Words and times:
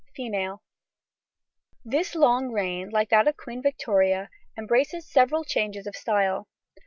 FEMALE. 0.17 0.63
This 1.85 2.15
long 2.15 2.51
reign, 2.51 2.89
like 2.89 3.09
that 3.09 3.27
of 3.27 3.37
Queen 3.37 3.61
Victoria, 3.61 4.31
embraces 4.57 5.05
several 5.07 5.43
changes 5.43 5.85
of 5.85 5.95
style. 5.95 6.47